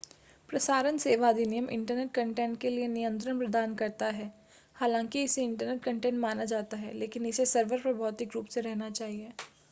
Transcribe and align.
प्रसारण 0.49 0.95
सेवा 0.97 1.27
अधिनियम 1.29 1.67
इंटरनेट 1.71 2.11
कंटेंट 2.13 2.57
के 2.59 2.69
लिए 2.69 2.87
नियंत्रण 2.87 3.37
प्रदान 3.39 3.75
करता 3.75 4.05
है 4.11 4.25
हालांकि 4.75 5.23
इसे 5.23 5.43
इंटरनेट 5.43 5.83
कंटेंट 5.83 6.17
माना 6.19 6.45
जाता 6.45 6.77
है 6.77 6.93
लेकिन 6.93 7.25
इसे 7.25 7.45
सर्वर 7.45 7.81
पर 7.83 7.93
भौतिक 7.93 8.31
रूप 8.35 8.47
से 8.47 8.61
रहना 8.61 8.89
चाहिए 8.91 9.31